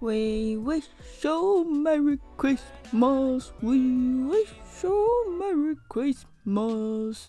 [0.00, 0.84] We wish
[1.24, 3.50] you Merry Christmas.
[3.60, 4.48] We wish
[4.84, 5.08] you
[5.40, 7.26] Merry Christmas.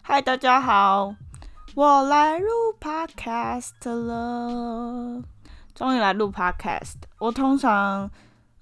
[0.00, 1.14] 嗨，大家好，
[1.74, 2.48] 我来录
[2.80, 5.22] Podcast 了，
[5.74, 6.94] 终于来录 Podcast。
[7.18, 8.10] 我通常，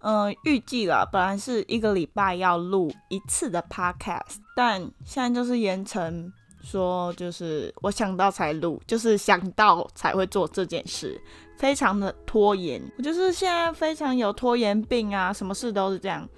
[0.00, 11.20] 嗯、预计了，本来是一个礼拜要录一次的 Podcast，但现在就是延成说，就是我想到才录，就是想到才会做这件事。
[11.56, 16.28] 非常的拖延，我就是现在非常有拖延病啊，什么事都是这样，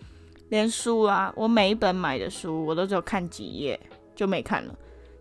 [0.50, 3.78] 连书啊，我每一本买的书我都只有看几页
[4.14, 4.74] 就没看了，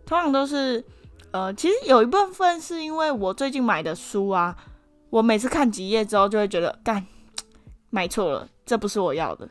[0.06, 0.84] 通常都是，
[1.32, 4.56] 呃，其实有一部分是因为我最近买的书啊，
[5.10, 7.06] 我每次看几页之后就会觉得干
[7.90, 9.48] 买错了，这不是我要的，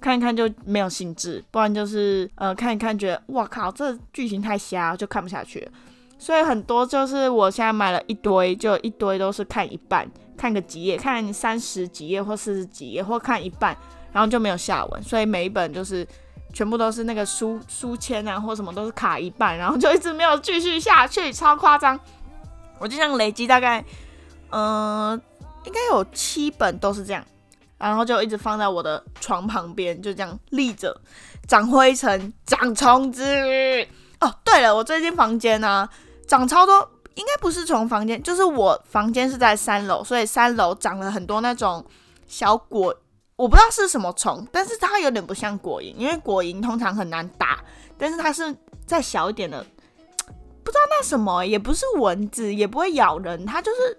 [0.00, 5.72] 看一看就没有兴致，不然就是呃看一看觉得哇靠，这剧情太瞎，就看不下去了。
[6.20, 13.74] 所以很多就是我现在买了一堆，就一堆都是看一半，看个几页，看三十几页或四十几页，或看一半，
[14.12, 15.02] 然后就没有下文。
[15.02, 16.06] 所以每一本就是
[16.52, 21.98] 全部都是那个书书签啊，或什么都是卡一半，然后就一直没有继续下去，超夸张。
[22.78, 23.82] 我就像累积大概，
[24.50, 25.18] 嗯、
[25.64, 27.24] 应该有七本都是这样，
[27.78, 30.94] 然后就一直放在我的床旁边，就这样立着，
[31.48, 33.24] 长灰尘，长虫子。
[34.20, 35.88] 哦，对了，我最近房间呢、
[36.30, 41.84] 长超多，应该不是从房间，就是我房间是在三楼，所以三楼长了很多那种
[42.28, 42.94] 小果，
[43.34, 47.58] 我不知道是什么虫，但是它有点不像果蝇，因为果蝇通常很难打，
[47.98, 49.60] 但是它是再小一点的，
[50.62, 53.98] 不知道那什么，也不是蚊子，也不会咬人，它就是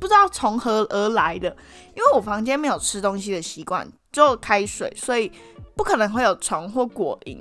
[0.00, 1.48] 不知道从何而来的，
[1.94, 5.30] 因为我房间没有吃东西的习惯，只有开水，所以
[5.76, 7.40] 不可能会有虫或果蝇。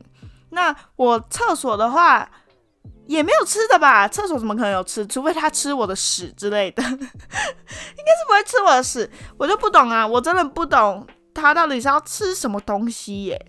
[0.51, 2.29] 那我厕所的话
[3.07, 4.07] 也没有吃的吧？
[4.07, 5.05] 厕所怎么可能有吃？
[5.07, 7.07] 除非他吃我的屎之类的， 应该是
[8.27, 9.09] 不会吃我的屎。
[9.37, 13.45] 我就不懂啊，我真的不懂他到底是要吃什么东西耶。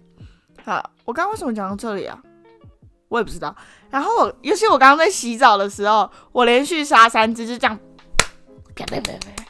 [0.64, 2.18] 好，我刚刚为什么讲到这里啊？
[3.08, 3.54] 我也不知道。
[3.90, 7.78] 然后我，尤其我刚刚在洗澡的时候，我连续杀三只，就这样，
[8.76, 9.44] 啪啪啪啪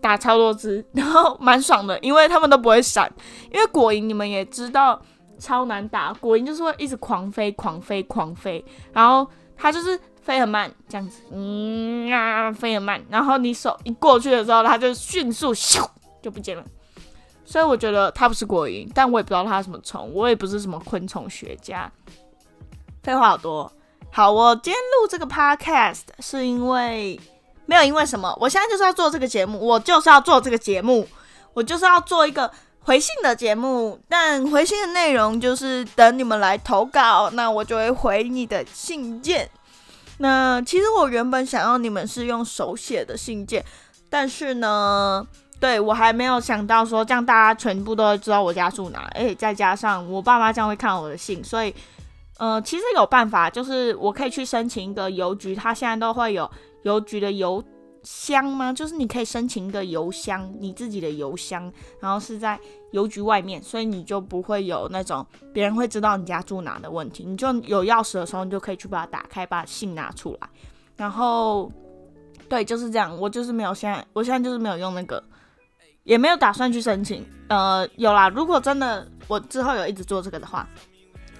[0.00, 3.12] 打超多只，然后蛮爽的，因为他们都不会闪。
[3.50, 5.02] 因为果蝇你们也知道。
[5.38, 15.86] 超难打，果蝇就是会一直狂飞、狂飞、狂飞，然后它就是飞很慢，这样子，嗯啊，飞很慢，然后你手一过去的时候，它就迅速咻
[16.22, 16.64] 就不见了。
[17.44, 21.90] 所以我觉得它不是果蝇，但我也不知道它是什么虫，我也不是什么昆虫学家。
[23.02, 23.70] 废话好多。
[24.10, 27.20] 好，我今天录这个 podcast 是因为
[27.66, 31.06] 没有因为什么，我现在就是要做这个节目，我就是要做这个节目，
[31.54, 32.50] 我就是要做一个。
[32.86, 39.50] 回信的节目，但回信的内容就是等你们来投稿，那我就会回你的信件。
[40.18, 43.64] 那其实我原本想要你们是用手写的信件，
[44.08, 45.26] 但是呢，
[45.58, 51.74] 对我还没有想到说这样大家全部都会知道我家住哪，而且再加上我爸妈这样会看我的信，所以
[52.38, 56.48] 呃，其实有办法，就是我可以去申请一个邮局，他现在都会有
[56.84, 57.60] 邮局的邮。
[58.06, 58.72] 箱吗？
[58.72, 62.56] 就是你可以申请一个邮箱，你自己的邮箱，然后是在
[62.92, 67.24] 邮局外面，所以你就不会有那种别人会知道你家住哪的问题。
[67.24, 70.48] 你就有钥匙的时候，你就可以去把它打开，把信拿出来。
[70.96, 71.70] 然后，
[72.48, 73.18] 对，就是这样。
[73.18, 75.20] 我就是没有现在，我现在就是没有用那个，
[76.04, 77.26] 也没有打算去申请。
[77.48, 80.68] 呃，有啦，如果真的我之后有一直做这个的话，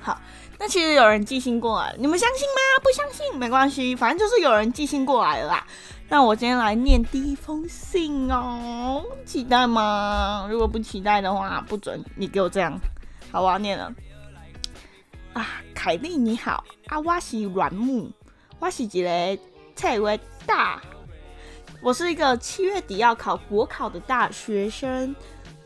[0.00, 0.20] 好，
[0.58, 2.82] 那其实有人寄信过来，你们相信吗？
[2.82, 5.66] 不相信没关系，反正就是有人寄信过来了啦。
[6.08, 10.46] 那我今天来念第一封信哦，期待吗？
[10.48, 12.78] 如果不期待的话，不准你给我这样。
[13.32, 13.92] 好，我要念了。
[15.32, 18.08] 啊，凯莉你好，啊，我是阮木，
[18.60, 19.42] 我是一个
[19.74, 20.80] 七月大，
[21.82, 25.14] 我是一个七月底要考国考的大学生，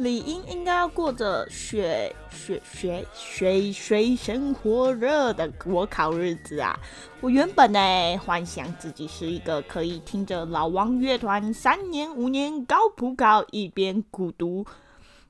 [0.02, 6.78] 理应应该要过着学学学水水深火热的国考日子啊。
[7.20, 14.64] 我原本呢，幻想自己是一个可以听着老王乐团三年五年高普高，一边孤独，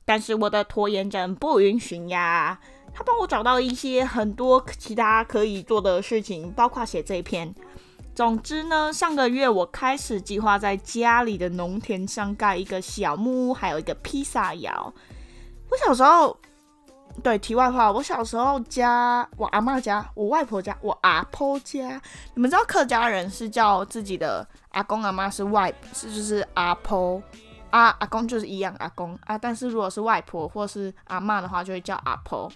[0.04, 2.60] 但是我的拖延症不允许呀。
[2.94, 7.54] 他帮我找到一些很多其他可以做的事情，包括写这一篇。
[8.14, 14.92] 总之呢，上个月我开始计划在家里的农田上盖一个小木屋，还有一个披萨窑。
[15.70, 16.36] 我小时候。
[17.24, 22.00] 对，题外话，我小时候家，我阿妈家，我外婆家，我阿婆家，
[22.34, 27.20] 你们知道客家人是叫自己的阿公阿妈是外，是就是阿婆，
[27.70, 32.50] 阿阿公就是一样阿公啊，但是如果是外婆或是阿妈的话，就会叫阿婆。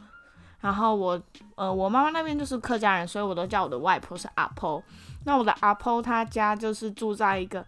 [0.61, 1.21] 然后我，
[1.57, 4.83] 呃，我妈妈那边就是客家人，所以我都叫我的外婆是阿婆。
[5.25, 7.65] 那我的阿婆她家就是住在一个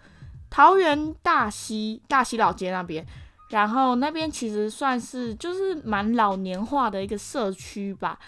[0.48, 3.04] 桃园大溪大溪老街那边，
[3.50, 8.18] 然后那边其实算是就是蛮老年化的一个社区吧。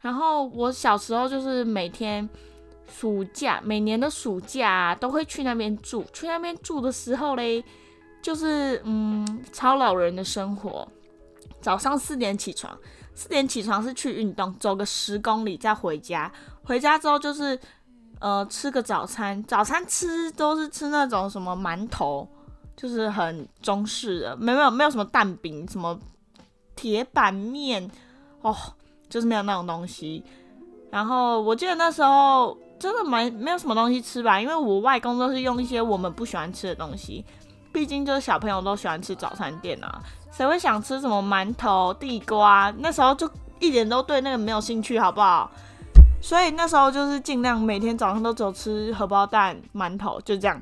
[0.00, 2.28] 然后我小时候就是每天
[2.86, 7.64] 暑假每年的暑假都会去那边住，去那边住的时候嘞，
[8.20, 10.86] 就是嗯超老人的生活。
[11.60, 12.76] 早上四点起床，
[13.14, 16.30] 四点起床是去运动，走个十公里再回家。
[16.62, 17.58] 回家之后就是
[18.20, 22.28] 呃吃个早餐，早餐吃都是吃那种什么馒头，
[22.76, 25.98] 就是很中式的，没有没有什么蛋饼，什么
[26.74, 27.90] 铁板面
[28.42, 28.56] 哦。
[29.06, 30.24] 就是没有那种东西，
[30.90, 37.24] 然后我记得那时候真的蛮没有什么东西吃吧，因为我外公都是用一些我们不喜欢吃的东西，
[37.70, 40.02] 毕竟就是小朋友都喜欢吃早餐店啊，
[40.32, 42.74] 谁会想吃什么馒头、地瓜？
[42.78, 43.30] 那时候就
[43.60, 45.48] 一点都对那个没有兴趣，好不好？
[46.24, 50.58] 所以那时候就是尽量每天早上都走吃荷包蛋、馒头，就这样。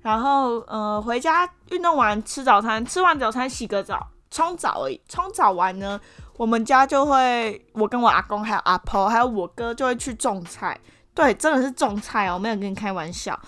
[0.00, 6.00] 然后呃回家运动完吃早餐，吃完早餐洗个澡，冲澡而已，冲澡完呢。
[6.38, 10.80] 我们家就会，我跟我阿公还有阿婆还有我哥就会去种菜，
[11.12, 13.38] 对，真的是种菜哦，我没有跟你开玩笑。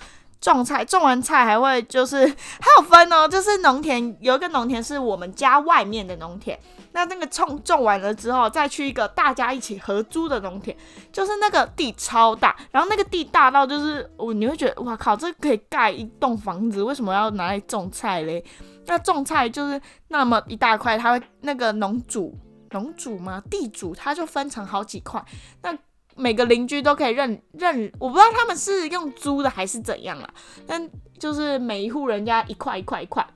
[0.40, 6.58] 种菜，种完菜还会就是还有分哦，就是农田有一个农田是我们家外面的农田，
[6.92, 10.76] 那那个种种完了之后，再去一个大家一起合租的农田，
[11.12, 18.42] 就是那个地超大，然后那个地大到就是我你会觉得哇靠，这可以盖一栋房子，为什么要拿来种菜嘞？
[18.86, 22.36] 那种菜就是那么一大块，它会那个农主。
[22.72, 23.42] 农主嘛？
[23.50, 25.20] 地主他就分成好几块，
[25.60, 25.76] 那
[26.16, 30.28] 每个邻居都可以认认，我不知道他们是用租的还是怎样啊。
[30.66, 33.26] 但就是每一户人家一块一块一块，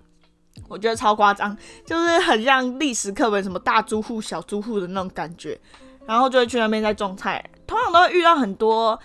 [0.69, 1.57] 我觉得超夸张，
[1.87, 5.59] 就是很像历史课本什么大租户小租户的那种感觉。
[6.07, 8.99] 然后就会去那边在种菜，通常都会遇到很多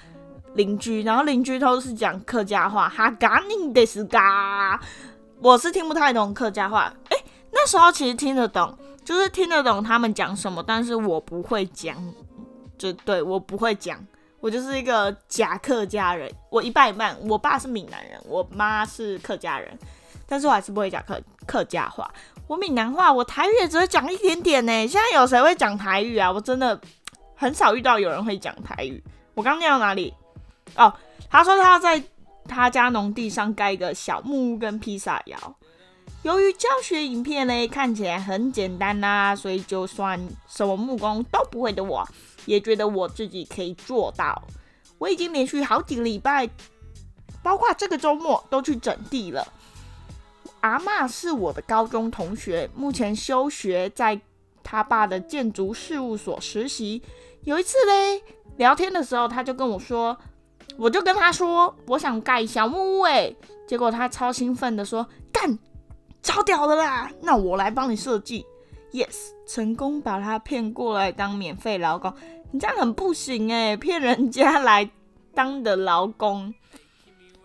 [0.56, 4.78] 邻居，然后邻居都是讲客家话，哈嘎宁的是嘎，
[5.40, 6.94] 我是听不太懂客家话。
[7.08, 7.18] 哎，
[7.54, 8.78] 那时候其实听得懂。
[9.06, 11.96] 就是听得懂他们讲什么，但是我不会讲，
[12.80, 14.04] 就对我不会讲，
[14.40, 19.78] 我就是一个假客家人，我一半一半，我爸是闽南人，我妈是客家人，
[20.26, 22.10] 但是我还是不会讲客客家话，
[22.48, 24.88] 我闽南话，我台语也只会讲一点点呢。
[24.88, 26.32] 现在有谁会讲台语啊？
[26.32, 26.80] 我真的
[27.36, 29.04] 很少遇到有人会讲台语。
[29.36, 30.14] 我刚念到哪里？
[30.76, 30.94] 哦，
[31.30, 32.02] 他说他要在
[32.48, 35.38] 他家农地上盖一个小木屋跟披萨窑。
[36.24, 42.06] 由于教学影片呢看起来很简单啦，所以就算什么木工都不会的我，
[42.50, 44.42] 也觉得我自己可以做到。
[44.98, 46.50] 我已经连续好几个礼拜，
[47.44, 49.48] 包括这个周末都去整地了。
[50.62, 54.20] 阿妈是我的高中同学，目前休学，在
[54.64, 57.04] 他爸的建筑事务所实习。
[57.44, 58.24] 有一次嘞，
[58.58, 60.18] 聊天的时候他就跟我说，
[60.76, 63.38] 我就跟他说我想盖小木屋诶，
[63.68, 65.60] 结果他超兴奋的说干。
[66.22, 67.10] 超屌的啦！
[67.22, 68.46] 那我来帮你设计
[68.92, 72.14] ，yes，成功把他骗过来当免费劳工。
[72.52, 74.90] 你这样很不行诶， 骗人家来
[75.34, 76.54] 当的劳工。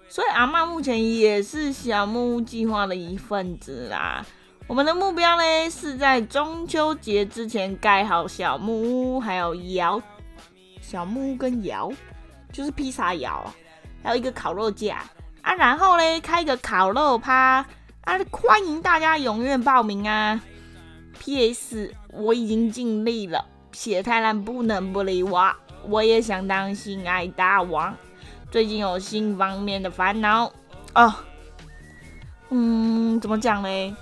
[0.09, 4.25] 所以阿妈目前也是小木屋计划的一份子啦。
[4.67, 10.01] 我们的目标呢，是在中秋节之前盖好小木屋，还有窑，
[10.81, 11.93] 小木屋跟窑，
[12.53, 13.45] 就是披萨窑，
[14.03, 15.05] 还有一个烤肉架
[15.43, 15.55] 啊。
[15.55, 17.67] 然后呢，开一个烤肉趴。
[18.05, 18.19] 啊！
[18.31, 20.39] 欢迎大家踊跃报名啊
[21.19, 21.91] ！P.S.
[22.13, 23.43] 我已经尽力了，
[23.74, 25.52] 写太烂不能不理我。
[25.86, 27.94] 我也想当性爱大王，
[28.50, 30.50] 最近有性方面的烦恼
[30.94, 31.14] 哦。
[32.48, 33.96] 嗯，怎么讲呢？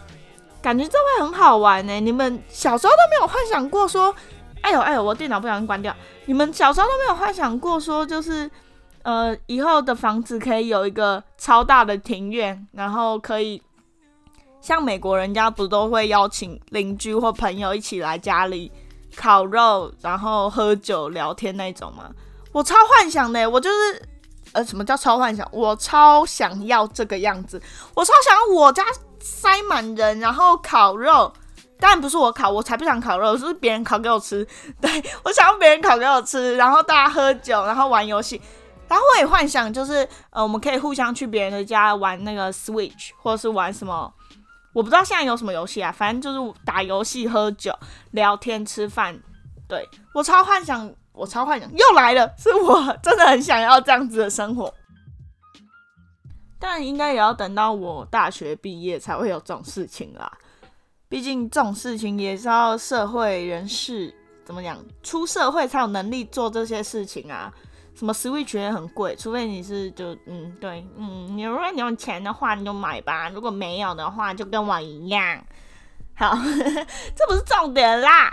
[0.61, 1.99] 感觉这会很好玩呢。
[1.99, 4.15] 你们小时候都没有幻想过说，
[4.61, 5.93] 哎呦哎呦，我电脑不小心关掉。
[6.27, 8.49] 你们小时候都没有幻想过说，就是
[9.03, 13.61] 呃，以后的房子可以有一个超大的庭院，然后可以。
[14.61, 18.71] 像美国人家不都会邀请邻居或朋友一起来家里
[19.17, 22.11] 烤肉，然后喝酒聊天那种吗？
[22.53, 24.03] 我超幻想的，我就是
[24.53, 25.47] 呃，什么叫超幻想？
[25.51, 27.61] 我超想要这个样子，
[27.95, 28.85] 我超想要我家
[29.21, 31.33] 塞满人，然后烤肉。
[31.79, 34.47] 当然不是我烤，我才不想烤肉，是别人烤给我吃。
[34.81, 38.41] 对我想要别人烤给我吃，然后大家喝酒，然后玩游戏。
[38.87, 44.13] 然后我也幻想就是呃，我们可以互相去别人的家玩那个 Switch，或者是玩什么。
[44.73, 47.73] 我不知道现在有什么游戏啊，反正就是打游戏、喝酒、
[48.13, 49.19] 聊天、吃饭。
[49.69, 54.73] 对我超幻想，我超幻想又来了，是我真的很想要这样子的生活。
[56.59, 60.31] 但应该也要等到我大学毕业才会有这种事情啦。
[61.09, 64.15] 毕竟这种事情也是要社会人士
[64.45, 67.53] 怎么讲，出社会才有能力做这些事情啊。
[67.95, 75.45] 什么 Switch 也很贵，除非你是就嗯对嗯，你如果你有钱的话你就买吧，如果没有的话就跟我一样。
[76.15, 76.35] 好，
[77.17, 78.33] 这不是重点啦。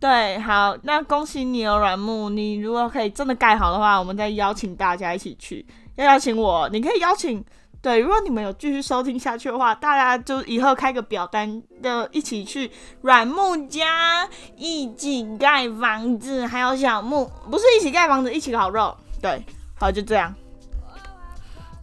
[0.00, 5.66] 对，好，那恭喜你哦，软木，你如果可以真的盖好的话，我们再邀请大家一起去。
[5.96, 7.44] 要邀请我，你可以邀请。
[7.80, 12.70] 对，如果你们有继续收听下去的话，大家就以后开个表单的，一起去
[13.02, 18.96] 软木家一起盖房子，还有小木不是一起盖房子，一起烤肉。
[19.22, 19.44] 对，
[19.78, 20.34] 好，就这样。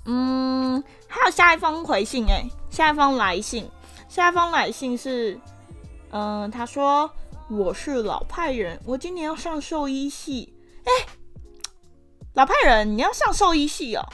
[0.06, 3.70] 嗯，还有下一封回信哎，下一封来信，
[4.10, 5.40] 下一封来信是，
[6.12, 7.10] 嗯，他说
[7.50, 10.54] 我是老派人，我今年要上兽医系。
[10.84, 10.92] 哎，
[12.34, 14.06] 老派人，你要上兽医系哦。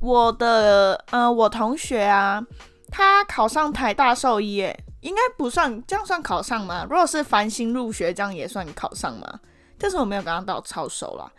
[0.00, 2.42] 我的呃，我同学啊，
[2.90, 6.86] 他考上台大兽医，诶，应该不算，这样算考上吗？
[6.88, 9.40] 如果是繁星入学，这样也算考上吗？
[9.78, 11.30] 但是我没有跟他到超熟啦，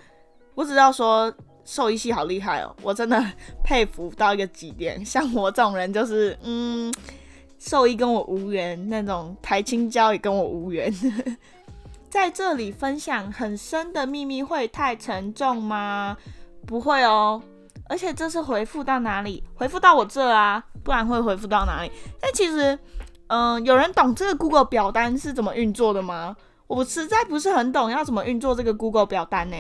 [0.56, 1.32] 我只知道说
[1.66, 3.24] 兽医系好厉害哦，我真的
[3.64, 5.04] 佩服到一个极点。
[5.06, 6.94] 像我这种人，就是嗯，
[7.60, 10.94] 兽医跟我无缘，那种台青教也跟我无缘。
[12.10, 16.18] 在这里分享很深的秘密会太沉重吗？
[16.68, 17.42] 不会哦。
[17.92, 19.44] 而且这是回复到哪里？
[19.54, 21.92] 回复到我这啊，不然会回复到哪里？
[22.22, 22.80] 但其实，
[23.28, 26.34] 嗯，有人懂这个 Google 表单是怎么运作的吗？
[26.68, 29.58] 我实在不是很懂要怎么运作这个 Google 表单呢。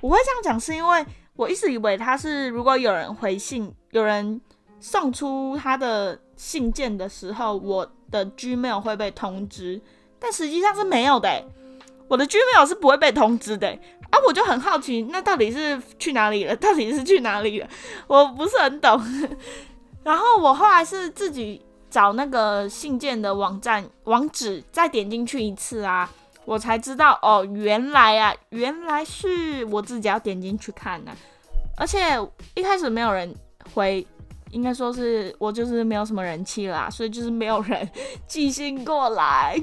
[0.00, 4.40] 我会这样讲，是因为我一直以为它是如果有人回信，有人
[4.80, 9.80] 送出他的信件的时候，我的 Gmail 会被通知，
[10.18, 11.44] 但实际上是没有的。
[12.08, 13.78] 我的 Gmail 是不会被通知的。
[14.10, 16.56] 啊，我就很好奇，那到底是去哪里了？
[16.56, 17.68] 到底是去哪里了？
[18.06, 19.00] 我不是很懂。
[20.04, 21.60] 然后我后来是自己
[21.90, 26.10] 找那个信件的网站网址，再点进去一次啊，
[26.44, 31.12] 我才知道哦，原来啊，原来是我自己要点进去看的。
[31.76, 31.98] 而且
[32.54, 33.34] 一开始没有人
[33.74, 34.06] 回。
[34.50, 37.88] 应该说是我就是没有什么人气啦，所以就是没有人
[38.26, 39.54] 寄信过来，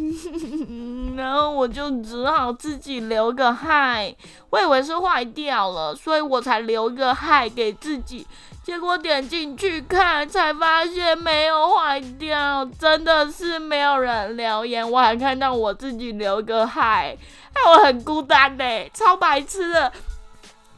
[1.18, 4.16] 然后我就只好自己留个嗨。
[4.52, 8.26] 我以为是坏掉了，所以我才留个嗨给自己。
[8.64, 14.90] 结果点进去看，才发现没有坏掉，真的是没有人留言。
[14.90, 17.18] 我还看到我自己留个嗨，
[17.54, 19.92] 害我很孤单嘞，超白痴的。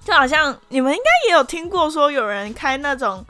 [0.03, 3.25] 就好像你们应该也有听过说有人开那种。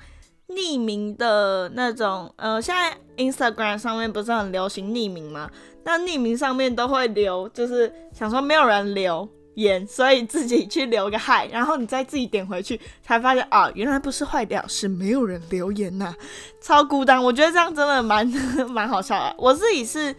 [0.50, 5.50] 匿名的那种，呃，现在 Instagram 上面不是很流行匿名吗？
[5.84, 16.13] 那匿名上面都会留，就是想说没有人留言，所以自己去留个嗨，然后你再自己点回去，才发现啊，原来不是坏掉，是没有人留言呐，
[16.62, 17.22] 超孤单。
[17.22, 18.25] 我觉得这样真的蛮
[18.70, 19.36] 蛮好笑的。
[19.38, 20.16] 我自己是，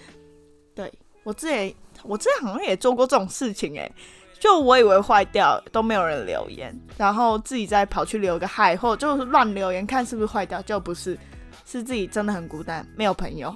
[0.75, 0.93] 对
[1.23, 3.91] 我自己，我自己好像也做过这种事情诶。
[4.41, 11.19] 就我以为坏掉都没有人留言，然后自己再跑去留个嗨，或就是乱留言看是不是坏掉，就不是，
[11.67, 13.55] 是自己真的很孤单，没有朋友。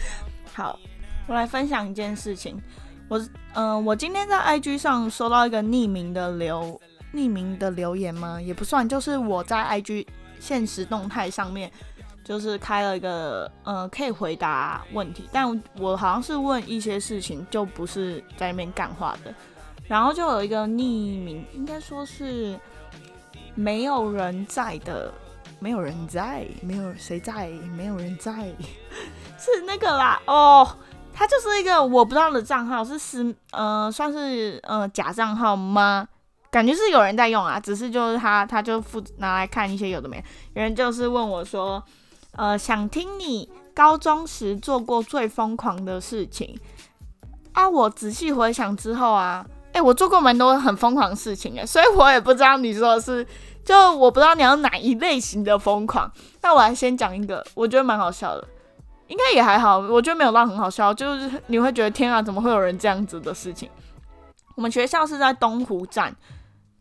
[0.54, 0.78] 好，
[1.26, 2.60] 我来分享一件事情，
[3.08, 6.80] 我嗯，我今天在 IG 上收到一个匿名的留
[7.12, 8.40] 匿名的留言吗？
[8.40, 10.06] 也不算，就是我在 IG
[10.40, 11.70] 现实动态上面
[12.24, 19.34] 就是开了一个呃可以回答问题，但我好像是问一些事情，就不是在那边干话的。
[19.86, 22.58] 然后就有一个匿名，应该说是
[23.54, 25.12] 没有人在的，
[25.60, 28.32] 没有人在，没有谁在，没有人在，
[29.38, 30.66] 是那个啦哦，
[31.12, 36.08] 他就是一个我不知道的账号，是私呃算是呃假账号吗？
[36.50, 40.16] 感觉是有人在用啊，只是就是他他就负责拿来看一些有的没，
[40.54, 41.82] 有人就是问我说，
[42.32, 46.58] 呃想听你高中时做过最疯狂的事情
[47.52, 49.44] 啊，我仔细回想之后啊。
[49.74, 53.26] 哎，我做过蛮多很疯狂的事情诶，所以我也不知道你说的是，
[53.64, 56.08] 就我不知道你要哪一类型的疯狂。
[56.42, 58.46] 那我来先讲一个，我觉得蛮好笑的，
[59.08, 63.68] 应该也还好，我觉得没有到很好笑，就是你会觉得天啊，怎么会有人这样子的事情？
[64.54, 66.14] 我们学校是在东湖站，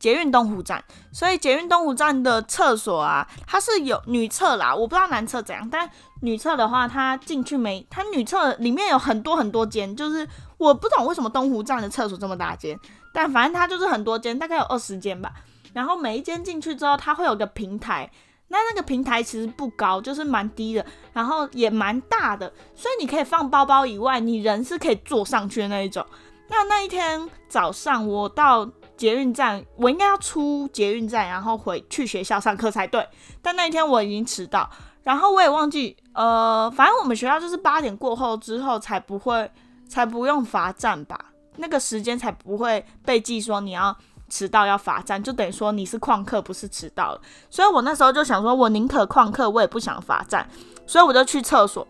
[0.04, 0.84] 捷运东湖站，
[1.14, 5.90] 所以捷运东湖站的厕所啊，它是有女厕啦，我不知道男厕怎样，但
[6.22, 10.28] 女厕的话，它进去没，它女厕里面有很多很多间，就是。
[10.60, 12.80] 我不懂为什么东湖站的厕所这么大间，
[13.14, 15.30] 但反正它就是很多间，大概有二十间吧。
[15.74, 18.10] 然后每一间进去之后，它会有个平台，
[18.48, 26.06] 那那个平台其实不高，就是蛮低的，然后也蛮大的，所以你可以放包包以外，你人是可以坐上去的那一种。
[26.48, 28.66] 那那一天早上我到
[29.04, 33.06] 捷运站，我应该要出捷运站，然后回去学校上课才对，
[33.42, 34.70] 但那一天我已经迟到，
[35.04, 39.52] 然后我也忘记，呃，反正我们学校就是八点过后之后才不会。
[39.86, 41.20] 才不用罚站吧，
[41.58, 43.96] 那个时间才不会被记说你要
[44.28, 47.22] 迟到要罚站，就等于说你是旷课，不是迟到了。
[47.48, 50.50] 所以我那时候就想说，我宁可旷课，我也不想罚站，
[50.88, 51.88] 所以我就去厕所。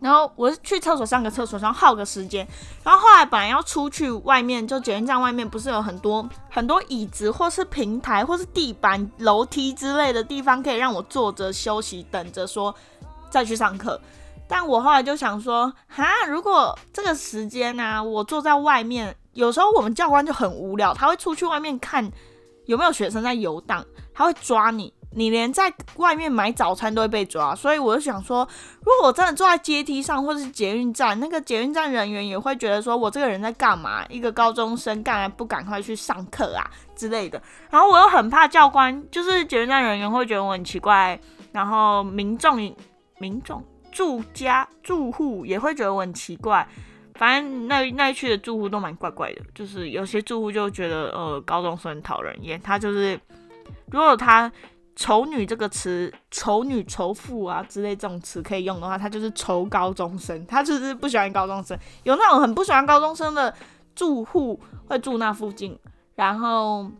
[0.00, 2.46] 然后我是去厕所上个厕所，然后耗个时间。
[2.84, 12.74] 然后后来本来要出去外面，就检验站外面不是有很多很多椅子，或是平台，或是地板、楼梯之类的地方，可以让我坐着休息，等着说
[13.30, 14.00] 再去上课。
[14.46, 22.08] 但我后来就想说，哈，如果这个时间呢，我坐在外面，有时候我们教官就很无聊，他会出去外面看
[22.66, 23.84] 有没有学生在游荡，
[24.14, 24.92] 他会抓你。
[25.18, 28.46] 你连在外面买早餐都会被抓，所以我就想说，
[28.80, 34.04] 如果我真的坐在阶梯上或是捷运站，那个捷运站人员也会觉得说我这个人在干嘛？
[34.10, 37.42] 一个高中生干嘛不赶快去上课啊之类的。
[37.70, 41.18] 然后我又很怕教官，就是捷运站人员会觉得我很奇怪，
[41.50, 42.74] 然后民众
[43.18, 46.68] 民众住家住户也会觉得我很奇怪。
[47.14, 53.18] 反正那那一区的住户都蛮怪怪的，就是有些住户就觉得呃高中生讨人厌，他就是
[53.90, 54.52] 如果他。
[54.96, 61.78] 丑女这个词，丑女、丑妇啊之类这种词可以用的话，他就是丑高中生，他就是不喜欢高中生。
[62.04, 63.54] 有那种很不喜欢高中生的
[63.94, 65.78] 住户会住那附近，
[66.14, 66.90] 然后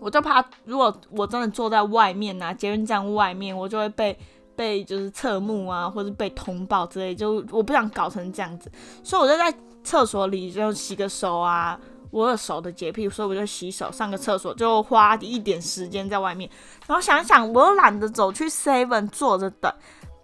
[0.00, 4.18] 我就怕，如果我真的坐在外面啊，捷运站外面，我就会被
[4.56, 8.72] 被就是侧目啊，或者被通报之类，就我不想搞成这样子，
[9.02, 11.78] 所以我就在厕所里就洗个手啊。
[12.14, 16.48] 我有手的洁癖，所以我就洗手、上个厕所，就花一点时间在外面。
[16.86, 19.72] 然后想想，我又懒得走去 Seven 坐着等，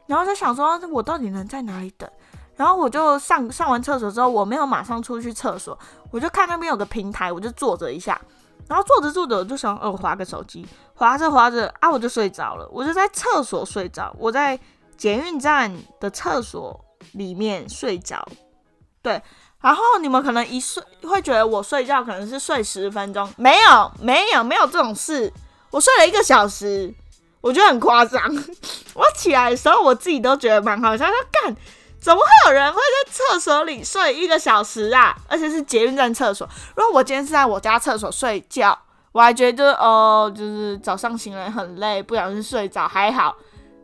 [0.07, 2.09] 然后就想说，我到底能在哪里等？
[2.55, 5.77] 然后我就上上完厕所之后，我没有马上出去厕所，
[6.13, 8.21] 我就看那边有个平台，我就坐着一下。
[8.69, 12.69] 然后坐着坐着，我就想，哦，划个手机，划着划着啊，我就睡着了。
[12.71, 14.57] 我就在厕所睡着，我在
[14.97, 16.79] 捷运站的厕所
[17.15, 18.25] 里面睡着，
[19.03, 19.21] 对。
[19.61, 25.31] 然后你们可能一睡会觉得我睡觉可能是睡十分钟，没有没有没有这种事，
[25.71, 26.93] 我睡了一个小时，
[27.43, 28.23] 我觉得很夸张。
[28.95, 31.55] 我起来的时候我自己都觉得蛮好笑，说干，
[32.01, 35.15] 怎么会有人会在厕所里睡一个小时啊？
[35.29, 36.49] 而且是捷运站厕所。
[36.75, 38.79] 如果我今天是在我家厕所睡觉，
[39.13, 43.37] 我还觉得哦，就是早上醒来很累，不小心睡着还好。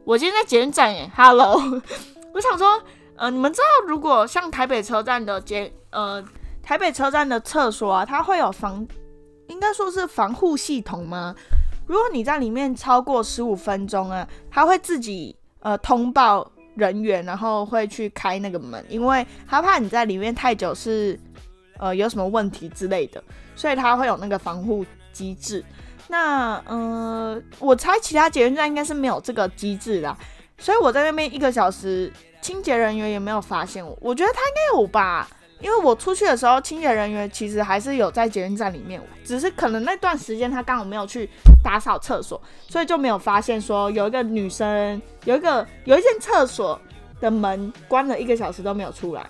[0.06, 1.60] 我今天在捷运站耶，Hello，
[2.32, 2.80] 我想说。
[3.16, 6.22] 呃，你们知道，如果像台北车站的捷，呃，
[6.62, 8.86] 台北车站的厕所啊，它会有防，
[9.48, 11.34] 应该说是防护系统吗？
[11.86, 21.18] 如果你在里面超过十五分钟啊，它会自己呃通报人员，然后会去开那个门，因为他怕你在里面太久是
[21.78, 23.22] 呃有什么问题之类的，
[23.54, 25.64] 所以它会有那个防护机制。
[26.08, 30.16] 那呃，我猜其他捷运站应该是没有这个机制啦，
[30.58, 32.12] 所以我在那边一个小时。
[32.42, 41.28] 清洁人员也没有发现我，我觉得他应该有吧，因为我出去的时候，清洁人员其实还是有在捷运站里面，只是可能那段时间他刚好没有去
[41.64, 46.80] 打扫厕所，所以就没有发现说有一个女生有一个有一间厕所
[47.20, 49.26] 的门关了一个小时都没有出来，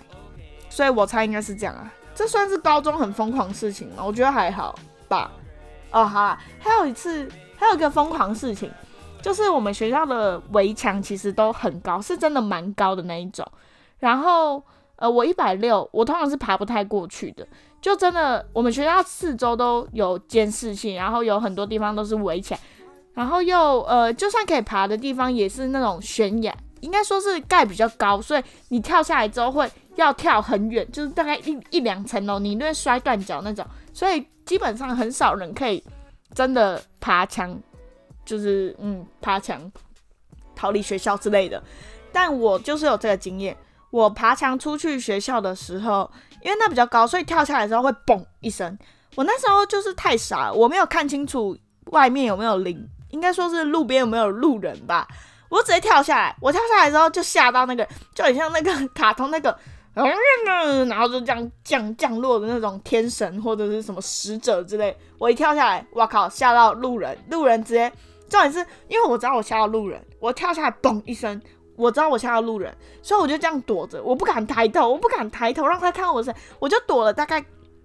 [0.69, 4.03] 所以我猜应该是这样啊，这算是高中很疯狂事情吗？
[4.05, 5.31] 我觉得还好吧。
[5.89, 8.69] 哦，好啦，还有一次，还有一个疯狂事情。
[9.21, 13.45] 就是我们学校的围墙其实都很高，是真的蛮高的那一种。
[13.99, 14.63] 然后，
[14.95, 17.45] 呃，我一百六，我通常是爬不太过去的。
[17.81, 22.59] 就真的，我们学校四周都有监视器，然后有很多地方都是围起来，
[23.13, 33.65] 然后又呃，就算可以爬的地方也是那种悬崖，应该说是盖比较高，所以你跳下来之后会要跳很远，就是大概一一两层楼，你会摔断脚那种。
[33.93, 35.83] 所以基本上很少人可以
[36.33, 37.59] 真的爬墙。
[38.27, 39.71] 就是嗯，爬墙
[40.53, 41.63] 逃离学校之类的，
[42.11, 43.55] 但我就是有这个经验。
[43.89, 46.11] 我爬墙出去学校的时候，
[46.43, 48.77] 因为那比较高，所以跳下来的时候会嘣一声。
[49.15, 51.57] 我那时候就是太傻，我没有看清楚
[51.91, 55.07] 外面有没有灵，应该说是路边有没有路人吧。
[55.49, 59.57] 我直接跳下来，我跳下来之后就吓到那个，就很像那个 卡通那个，
[59.93, 64.95] 然后就这样降降落的那种天神或者是什么使者之类。
[65.17, 67.89] 我一跳下来，哇靠，吓到路人，路人直接。
[68.29, 71.41] 重点是因为我知道我吓到路人，我跳下来嘣一声，
[71.75, 77.43] 我知道我吓到路人，所以我就这样躲着，我不敢抬头，我不敢抬头让他看到我身，我就躲了大概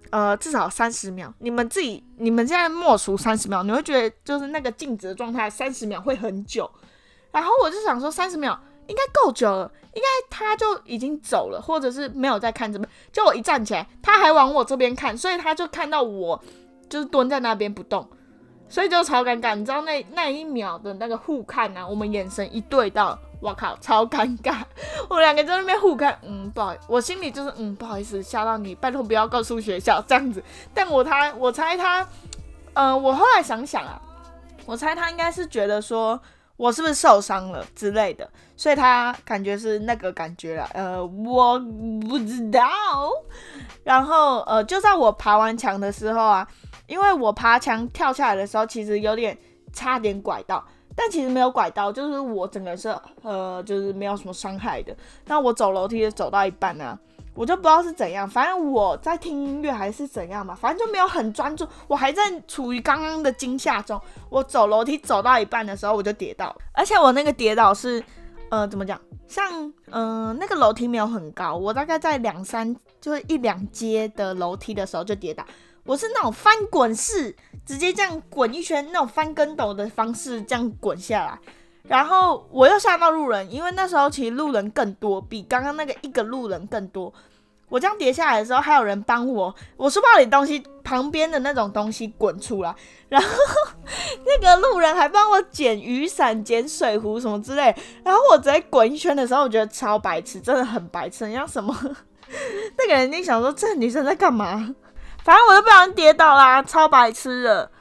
[0.09, 1.33] 呃至少三十秒。
[1.39, 6.69] 你们自己你们现在默数三十秒，你会觉得就是那个静止的状态三十秒会很久。
[7.31, 12.87] 然后我就想说三十秒应该够久了，应该他就已经走了，或者是没有在看这边。
[13.11, 16.39] 就我一站起来，他还往我这边看，所以他就看到我
[16.89, 18.07] 就是蹲在那边不动。
[18.73, 24.63] 所以就超尴尬，你知道那那一秒的那个互看啊，我们眼神一对到，我靠，超尴尬。
[25.07, 30.43] 我们两个在那边互看，嗯，不好，我心里就是嗯，不好意思吓到你，拜托不要告诉学校这样子。
[30.73, 32.03] 但我他我猜他，
[32.73, 34.01] 嗯，我后来想想啊，
[34.65, 36.19] 我猜他应该是觉得说
[36.57, 40.67] 我是不是受伤了之类的，所以他感觉是那个感觉了。
[40.73, 41.59] 呃，我
[42.09, 42.59] 不知道。
[43.83, 46.47] 然后呃，就在我爬完墙的时候啊，
[46.87, 49.37] 因为我爬墙跳下来的时候，其实有点
[49.71, 50.63] 差点拐到，
[50.95, 54.95] 但其实没有拐到，就是我整个是呃，就是没有什么伤害的。
[55.25, 56.97] 那我走楼梯走到一半呢。
[57.35, 63.99] 我就不知道是怎样，反正我在听音乐还是怎样嘛，反正就没有很专注，我还在处于刚刚的惊吓中。
[64.29, 68.03] 我走楼梯走到一半的时候，我就跌倒，而且我那个跌倒是，
[68.49, 69.01] 呃，怎么讲？
[69.27, 75.43] 像，嗯，那个楼梯没有很高，我大概在两三，就是一两阶的楼梯的时候就跌倒。
[75.85, 81.39] 我是那种翻滚式，直接这样滚一圈，那种翻跟斗的方式这样滚下来。
[81.83, 87.13] 然后我又吓到路人，因为那时候其实路人更多，比刚刚那个一个路人更多。
[87.67, 92.73] 我这样跌下来的时候，还有人帮我，我书包里东西旁边的那种东西滚出来，
[93.09, 93.27] 然后
[94.23, 97.75] 那个路人还帮我捡雨伞、捡水壶什么之类。
[98.05, 101.75] 然后我直接滚一圈的时候，我觉得超白痴，真的很白痴，你像什么？
[102.77, 104.73] 那个人一定想说这女生在干嘛？
[105.23, 107.71] 反正我就不小心跌倒啦，超白痴的。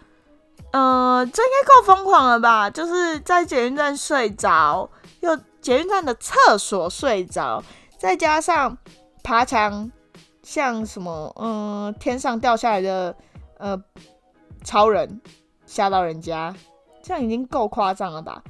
[0.72, 2.70] 呃，这应该够疯狂了吧？
[2.70, 4.88] 就是在捷运站睡着，
[5.20, 7.62] 又捷运站的厕所睡着，
[7.98, 8.78] 再加上
[9.22, 9.90] 爬墙，
[10.42, 13.14] 像什么，嗯，天上掉下来的
[13.58, 13.78] 呃
[14.64, 15.20] 超人
[15.66, 16.54] 吓到人家，
[17.02, 18.42] 这样已经够夸张了吧？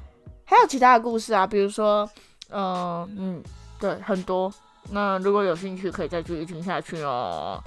[0.45, 2.09] 还有其他的故事啊，比如说，
[2.51, 3.43] 嗯嗯，
[3.81, 4.53] 对，很多。
[4.91, 7.59] 那如果有兴趣，可以再继续听下去哦。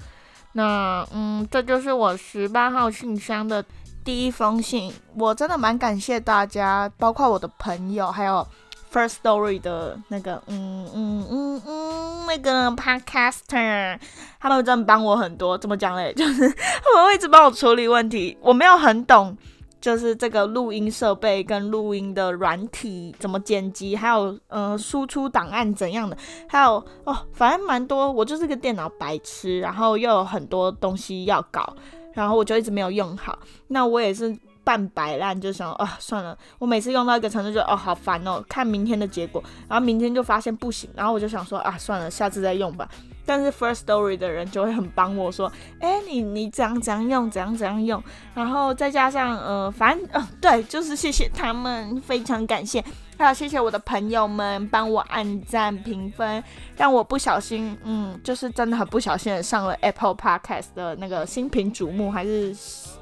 [0.55, 3.63] 那嗯，这就是我十八号信箱的。
[4.03, 8.47] 第一封信，我真的蛮感谢大家，包括我的朋友，还有
[8.93, 13.97] First Story 的那个，嗯嗯嗯嗯，那个 Podcaster，
[14.39, 15.57] 他们真的帮我很多。
[15.57, 16.13] 怎么讲嘞？
[16.15, 18.37] 就是他们会一直帮我处理问题。
[18.41, 19.35] 我没有很懂，
[19.79, 28.11] 就是这个录音设备跟录音的软体怎么剪辑，还有呃输出档案怎样的，还有哦，反正蛮多。
[28.11, 31.75] 我就是个电脑白痴，然后又有很多东西要搞。
[32.13, 34.33] 然后我就一直没有用好，那我也是
[34.63, 42.87] 半摆烂，就想啊算了，我每次用到一个程度就哦好烦哦，看明天的结果，然后明天就发现不行，然后我就想说啊算了，下次再用吧。
[43.25, 52.83] 但是 First Story 的人就会很帮我说，哎你你怎样怎样用，怎样怎样用，然后再加上呃反正呃对，就是谢谢他们，非常感谢。
[53.17, 56.43] 还有谢谢我的朋友们帮我按赞评分，
[56.75, 62.53] 让我不小心，嗯，就是真的很不小心上了 Apple Podcast 的那个新品瞩目还是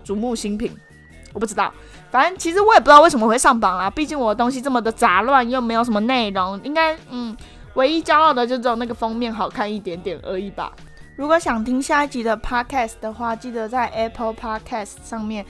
[0.06, 0.72] 瞩目新品，
[1.34, 1.74] 我不知道，
[2.12, 7.36] 反正其实我也不知道为什么会上榜啦，毕竟我的东西这么的杂乱又没有什么内容，应该，嗯，
[7.76, 10.72] 唯一骄傲的就只有那个封面好看一点点而已吧。
[11.16, 15.46] 如果想听下一集的 Podcast 的话，记得在 Apple Podcast 上面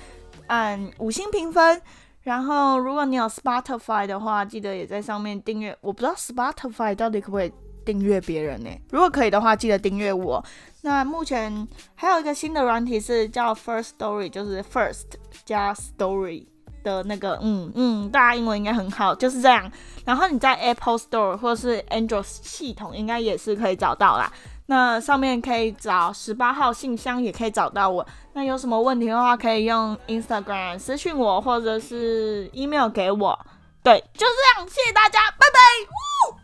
[0.48, 1.82] 按五星评分。
[2.22, 5.78] 然后，如果你有 Spotify 的话，记得也在上面订阅。
[5.82, 7.52] 我不知道 Spotify 到底可不可以
[7.86, 8.70] 订阅别人呢？
[8.92, 10.42] 如果可以的话，记得订阅我。
[10.84, 15.04] 那目前还有一个新的软体是叫 First Story，就是 First
[15.44, 16.46] 加 Story
[16.84, 19.72] 的那个，嗯嗯，大家英文应该很好，就是这样。
[20.06, 24.32] 然后你在 Apple Store 或是 Android 系统应该也是可以找到啦。
[24.68, 28.06] 那上面可以找十八号信箱，也可以找到我。
[28.34, 33.38] 那有什么问题的话，可以用 Instagram 私信我，或者是 email 给我。
[33.84, 36.43] 对，就这样，谢谢大家，拜拜。